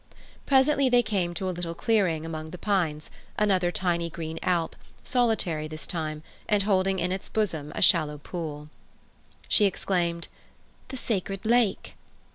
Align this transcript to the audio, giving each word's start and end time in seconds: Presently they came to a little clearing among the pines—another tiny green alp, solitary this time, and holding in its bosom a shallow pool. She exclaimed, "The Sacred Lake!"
Presently 0.47 0.89
they 0.89 1.03
came 1.03 1.35
to 1.35 1.47
a 1.47 1.51
little 1.53 1.75
clearing 1.75 2.25
among 2.25 2.49
the 2.49 2.57
pines—another 2.57 3.69
tiny 3.69 4.09
green 4.09 4.39
alp, 4.41 4.75
solitary 5.03 5.67
this 5.67 5.85
time, 5.85 6.23
and 6.49 6.63
holding 6.63 6.97
in 6.97 7.11
its 7.11 7.29
bosom 7.29 7.71
a 7.75 7.83
shallow 7.83 8.17
pool. 8.17 8.69
She 9.47 9.65
exclaimed, 9.65 10.27
"The 10.87 10.97
Sacred 10.97 11.45
Lake!" 11.45 11.93